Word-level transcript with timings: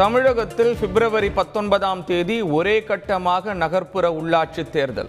தமிழகத்தில் 0.00 0.76
பிப்ரவரி 0.80 1.30
பத்தொன்பதாம் 1.30 2.04
தேதி 2.04 2.42
ஒரே 2.42 2.80
கட்டமாக 2.80 3.54
நகர்ப்புற 3.54 4.10
உள்ளாட்சி 4.10 4.70
தேர்தல். 4.70 5.08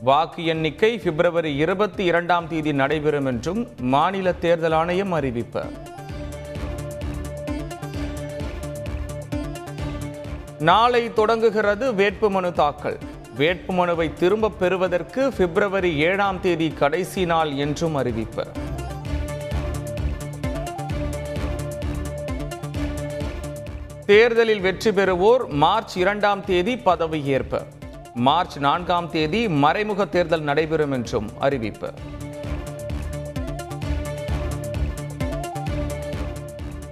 வாக்கு 0.00 0.44
எண்ணிக்கை 0.44 0.98
பிப்ரவரி 0.98 1.56
இருபத்தி 1.56 2.04
இரண்டாம் 2.04 2.48
தேதி 2.48 2.72
நடைபெறும் 2.72 3.26
என்றும் 3.26 3.68
மாநில 3.78 4.32
தேர்தல் 4.32 4.72
ஆணையம் 4.72 5.12
அறிவிப்பு. 5.12 5.62
நாளை 10.58 11.12
தொடங்குகிறது 11.12 11.92
வேட்புமனு 11.92 12.52
தாக்கல். 12.52 12.98
வேட்புமனுவை 13.38 14.12
திரும்பப் 14.12 14.58
பெறுவதற்கு 14.58 15.32
பிப்ரவரி 15.32 15.96
ஏழாம் 15.96 16.40
தேதி 16.40 16.68
கடைசி 16.68 17.24
நாள் 17.24 17.52
என்றும் 17.52 17.94
அறிவிப்பு. 17.94 18.46
தேர்தலில் 24.10 24.60
வெற்றி 24.60 24.90
பெறுவோர் 24.90 25.48
மார்ச் 25.48 25.96
இரண்டாம் 25.96 26.44
தேதி 26.44 26.74
பதவியேற்பு 26.74 27.58
மார்ச் 28.14 28.58
நான்காம் 28.58 29.10
தேதி 29.10 29.48
மறைமுக 29.48 30.04
தேர்தல் 30.04 30.40
நடைபெறும் 30.40 30.92
என்றும் 30.92 31.28
அறிவிப்பு. 31.38 31.92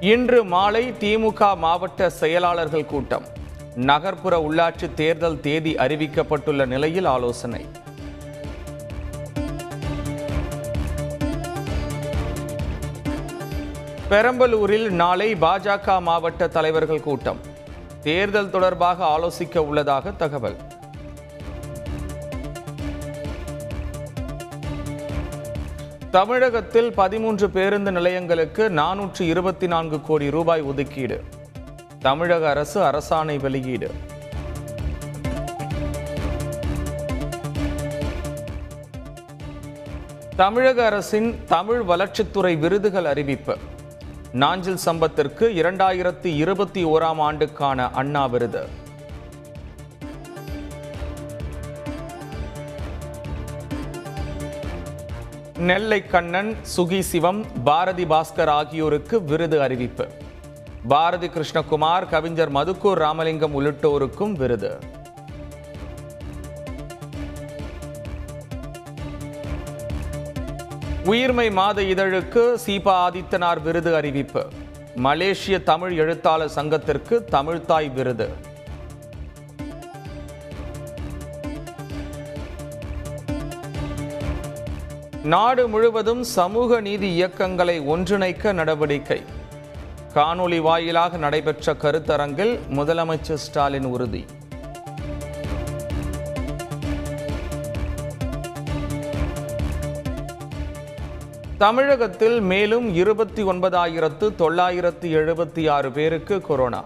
இன்று 0.00 0.44
மாலை 0.44 0.84
திமுக 0.90 1.56
மாவட்ட 1.56 2.10
செயலாளர்கள் 2.10 2.86
கூட்டம். 2.86 3.24
நகர்ப்புற 3.74 4.36
உள்ளாட்சி 4.48 4.94
தேர்தல் 4.94 5.40
தேதி 5.40 5.74
அறிவிக்கப்பட்டுள்ள 5.74 6.66
நிலையில் 6.66 7.04
ஆலோசனை. 7.04 7.64
பெரம்பலூரில் 14.10 14.88
நாளை 14.88 15.34
பாஜக 15.34 16.00
மாவட்ட 16.00 16.48
தலைவர்கள் 16.48 17.00
கூட்டம். 17.00 17.40
தேர்தல் 18.00 18.50
தொடர்பாக 18.50 19.04
ஆலோசிக்க 19.04 19.58
உள்ளதாக 19.58 20.10
தகவல். 20.10 20.56
தமிழகத்தில் 26.10 26.92
பதிமூன்று 26.92 27.50
பேருந்து 27.50 27.92
நிலையங்களுக்கு 27.92 28.70
நானூற்று 28.70 29.20
இருபத்தி 29.20 29.66
நான்கு 29.66 30.00
கோடி 30.00 30.30
ரூபாய் 30.30 30.62
ஒதுக்கீடு. 30.62 31.24
தமிழக 32.00 32.48
அரசு 32.48 32.80
அரசாணை 32.82 33.40
வெளியீடு. 33.40 33.90
தமிழக 40.36 40.86
அரசின் 40.86 41.38
தமிழ் 41.46 41.80
வளர்ச்சித்துறை 41.80 42.58
விருதுகள் 42.58 43.04
அறிவிப்பு. 43.04 43.56
நாஞ்சில் 44.42 44.78
சம்பத்திற்கு 44.84 45.44
இரண்டாயிரத்தி 45.60 46.30
இருபத்தி 46.36 46.84
ஓராம் 46.84 47.20
ஆண்டுக்கான 47.26 47.90
அண்ணா 47.90 48.26
விருது. 48.26 48.62
நெல்லை 55.58 56.06
கண்ணன் 56.06 56.56
சுகி 56.76 57.00
சிவம் 57.00 57.44
பாரதி 57.64 58.04
பாஸ்கர் 58.04 58.52
ஆகியோருக்கு 58.58 59.24
விருது 59.24 59.62
அறிவிப்பு. 59.62 60.08
பாரதி 60.88 61.28
கிருஷ்ணகுமார் 61.28 62.08
கவிஞர் 62.08 62.52
மதுக்கூர் 62.52 63.00
ராமலிங்கம் 63.04 63.60
உள்ளிட்டோருக்கும் 63.60 64.32
விருது. 64.32 64.78
உயிர்மை 71.06 71.52
மாத 71.52 71.82
இதழுக்கு 71.82 72.56
சீபா 72.66 72.94
ஆதித்தனார் 73.06 73.62
விருது 73.62 73.94
அறிவிப்பு. 73.94 74.46
மலேசிய 74.94 75.62
தமிழ் 75.62 75.96
எழுத்தாளர் 75.96 76.48
சங்கத்திற்கு 76.48 77.24
தமிழ்தாய் 77.32 77.92
விருது. 77.92 78.28
நாடு 85.22 85.68
முழுவதும் 85.68 86.22
சமூக 86.22 86.80
நீதி 86.80 87.22
இயக்கங்களை 87.22 87.80
ஒன்றிணைக்க 87.80 88.52
நடவடிக்கை. 88.52 89.22
காணொளி 90.14 90.60
வாயிலாக 90.60 91.16
நடைபெற்ற 91.16 91.74
கருத்தரங்கில் 91.74 92.58
முதலமைச்சர் 92.70 93.44
ஸ்டாலின் 93.46 93.84
உறுதி. 93.84 94.24
தமிழகத்தில் 101.58 102.40
மேலும் 102.40 102.94
இருபத்தி 102.94 103.42
ஒன்பதாயிரத்து 103.42 104.34
தொள்ளாயிரத்து 104.34 105.08
எழுபத்தி 105.08 105.70
ஆறு 105.70 105.90
பேருக்கு 105.90 106.40
கொரோனா. 106.40 106.84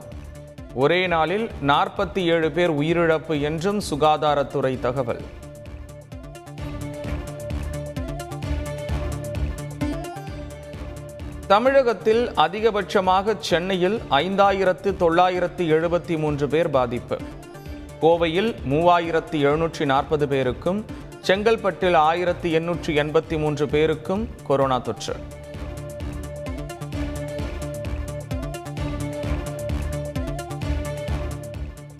ஒரே 0.74 1.06
நாளில் 1.06 1.50
நாற்பத்தி 1.66 2.24
ஏழு 2.24 2.50
பேர் 2.50 2.70
உயிரிழப்பு 2.70 3.40
என்றும் 3.40 3.80
சுகாதாரத்துறை 3.90 4.80
தகவல். 4.80 5.20
தமிழகத்தில் 11.46 12.28
அதிகபட்சமாக 12.28 13.36
சென்னையில் 13.38 14.00
ஐந்தாயிரத்து 14.10 14.96
தொள்ளாயிரத்து 14.96 15.64
எழுபத்தி 15.64 16.18
மூன்று 16.18 16.48
பேர் 16.48 16.70
பாதிப்பு. 16.70 17.18
கோவையில் 18.00 18.54
மூவாயிரத்து 18.68 19.30
எழுநூற்றி 19.30 19.84
நாற்பது 19.84 20.28
பேருக்கும் 20.28 20.84
செங்கல்பட்டில் 21.26 21.96
ஆயிரத்து 22.08 22.48
எண்ணூற்றி 22.58 22.92
எண்பத்தி 23.02 23.36
மூன்று 23.42 23.64
பேருக்கும் 23.72 24.22
கொரோனா 24.48 24.78
தொற்று. 24.86 25.14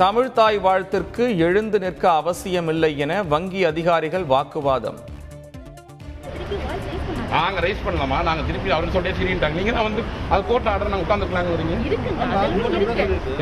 தமிழ்தாய் 0.03 0.59
வாழ்த்திற்கு 0.66 1.25
எழுந்து 1.47 1.78
நிற்க 1.84 2.04
அவசியமில்லை 2.20 2.92
என 3.04 3.22
வங்கி 3.32 3.62
அதிகாரிகள் 3.70 4.26
வாக்குவாதம். 4.34 4.98
நாங்க 7.34 7.60
ரைஸ் 7.64 7.84
பண்ணலாமா? 7.86 8.19
நாங்க 8.28 8.42
திருப்பி 8.47 8.70
அவர் 8.76 8.94
சொல்லிட்டே 8.94 9.19
சரின்ட்டாங்க 9.19 9.59
நீங்க 9.60 9.72
தான் 9.76 9.88
வந்து 9.88 10.03
அது 10.34 10.42
கோர்ட் 10.50 10.70
ஆர்டர் 10.72 10.92
நாங்க 10.94 11.06
உட்காந்துருக்கலாங்க 11.06 11.53
வரீங்க 11.56 11.75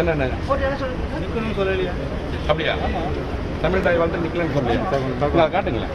என்னென்ன? 0.03 0.31
அப்படியா? 2.51 2.75
தமிழ் 3.63 3.83
தாய் 3.87 3.99
வாழ்த்து 4.01 4.23
நிக்கலன்னு 4.25 4.55
சொல்லுங்க 4.57 5.47
காட்டுங்களேன். 5.55 5.95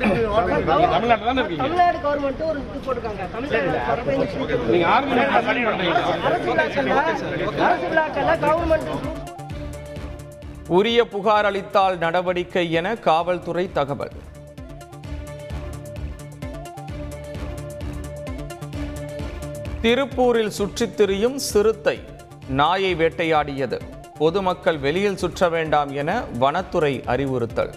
நீங்க 0.00 0.88
தமிழ்நாட்டில் 0.94 1.28
தானே 1.28 1.40
இருக்கீங்க? 1.42 1.62
தமிழ்நாடு 1.62 1.98
கவர்மெண்ட் 2.04 2.42
ஒரு 2.48 2.58
இது 2.62 2.80
போட்டிருக்காங்க. 2.86 3.22
தமிழ்நாடு 3.34 4.72
நீங்க 4.72 4.86
ஆர்மி 4.94 5.14
சரி 5.48 5.62
பண்றீங்க 5.68 6.02
அரசு 6.28 6.48
விழாக்கள்ல 6.50 6.98
அரசு 7.68 7.86
விழாக்கள்ல 7.92 8.36
கவர்மெண்ட் 8.46 8.90
உரிய 10.78 11.00
புகார் 11.08 11.48
அளித்தால் 11.50 11.98
நடவடிக்கை 11.98 12.64
என 12.78 12.94
காவல்துறை 13.08 13.64
தகவல். 13.72 14.14
திருப்பூரில் 19.82 20.54
சுற்றித் 20.58 20.96
திரியும் 20.96 21.38
சிறுத்தை 21.38 21.96
நாயை 22.60 22.94
வேட்டையாடியது. 22.94 23.78
பொதுமக்கள் 24.18 24.78
வெளியில் 24.78 25.16
சுற்ற 25.16 25.48
வேண்டாம் 25.48 25.90
என 25.92 26.20
வனத்துறை 26.38 27.02
அறிவுறுத்தல். 27.06 27.74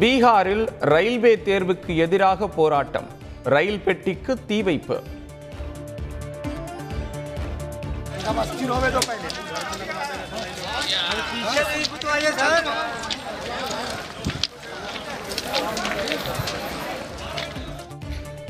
பீகாரில் 0.00 0.66
ரயில்வே 0.80 1.36
தேர்வுக்கு 1.36 1.96
எதிராக 1.96 2.48
போராட்டம். 2.48 3.08
ரயில் 3.42 3.80
பெட்டிக்கு 3.80 4.44
தீ 4.46 4.62
வைப்பு. 4.62 5.02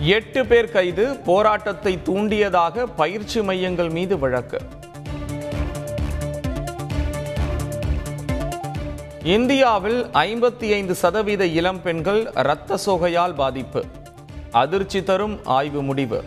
எட்டு 0.00 0.46
பேர் 0.46 0.70
கைது 0.70 1.16
போராட்டத்தை 1.16 1.98
தூண்டியதாக 2.02 2.86
பயிற்சி 2.86 3.42
மையங்கள் 3.42 3.88
மீது 3.88 4.18
வழக்கு. 4.18 4.58
இந்தியாவில் 9.22 10.04
ஐம்பத்தி 10.04 10.72
ஐந்து 10.72 10.94
சதவீத 10.94 11.46
இளம் 11.46 11.82
பெண்கள் 11.82 12.30
இரத்த 12.34 12.78
சோகையால் 12.86 13.34
பாதிப்பு. 13.34 13.84
அதிர்ச்சி 14.50 15.02
தரும் 15.02 15.40
ஆய்வு 15.44 15.82
முடிவு. 15.82 16.24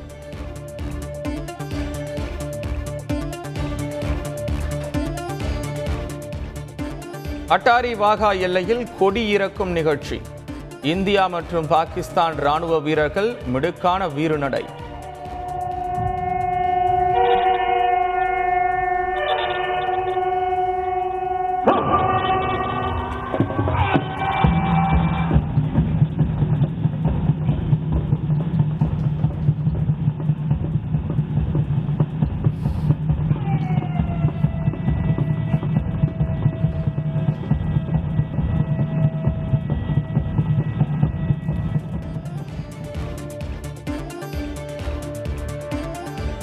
அட்டாரி 7.47 7.95
வாகா 7.95 8.31
எல்லையில் 8.31 8.87
கொடி 8.99 9.29
இறக்கும் 9.29 9.71
நிகழ்ச்சி. 9.71 10.21
இந்தியா 10.83 11.23
மற்றும் 11.27 11.67
பாகிஸ்தான் 11.67 12.35
ராணுவ 12.37 12.75
வீரர்கள் 12.79 13.27
மிடுக்கான 13.47 14.07
வீறுநடை 14.07 14.61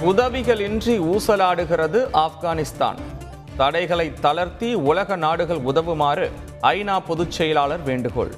உதவிகளின்றி 0.08 0.94
ஊசலாடுகிறது 1.12 2.08
ஆப்கானிஸ்தான். 2.12 2.94
தடைகளை 3.56 4.12
தளர்த்தி 4.20 4.74
உலக 4.74 5.16
நாடுகள் 5.16 5.56
உதவுமாறு 5.56 6.30
ஐநா 6.62 6.98
பொதுச் 7.06 7.30
செயலாளர் 7.30 7.82
வேண்டுகோள். 7.82 8.34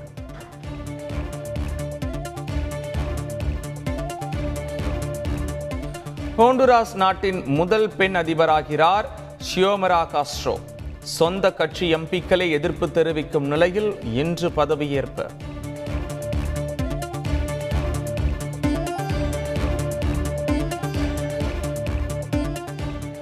ஹோண்டுராஸ் 6.39 6.95
நாட்டின் 6.95 7.43
முதல் 7.47 7.91
பெண் 7.97 8.17
அதிபராகிறார் 8.17 9.05
ஷியோமரா 9.39 10.07
காஸ்ட்ரோ. 10.13 10.59
சொந்த 10.99 11.53
கட்சி 11.53 11.95
எம்பிக்களே 11.95 12.51
எதிர்ப்பு 12.51 12.91
தெரிவிக்கும் 12.91 13.47
நிலையில் 13.47 14.03
இன்று 14.13 14.49
பதவியேற்பு. 14.49 15.31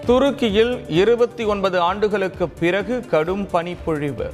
துருக்கியில் 0.09 0.85
இருபத்தி 0.89 1.45
ஒன்பது 1.45 1.81
ஆண்டுகளுக்கு 1.81 2.49
பிறகு 2.49 3.07
கடும் 3.07 3.47
பனிப்பொழிவு. 3.47 4.33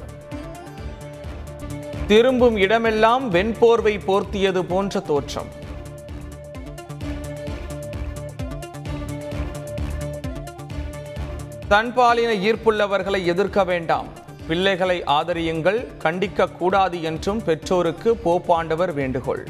திரும்பும் 2.07 2.57
இடமெல்லாம் 2.57 3.33
வெண்போர்வை 3.33 3.99
போர்த்தியது 4.07 4.61
போன்ற 4.61 4.99
தோற்றம். 4.99 5.47
தன்பாலின 11.69 12.33
ஈர்ப்புள்ளவர்களை 12.47 13.25
எதிர்க்க 13.25 13.63
வேண்டாம். 13.63 14.07
பிள்ளைகளை 14.47 15.03
ஆதரியுங்கள் 15.03 15.87
கண்டிக்க 16.03 16.51
கூடாது 16.51 17.01
என்றும் 17.01 17.43
பெற்றோருக்கு 17.43 18.17
போப்பாண்டவர் 18.25 18.93
வேண்டுகோள். 18.93 19.47